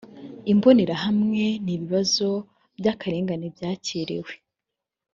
[0.51, 2.29] imbonerahamwe no ibibazo
[2.79, 4.31] by akarengane byakiriwe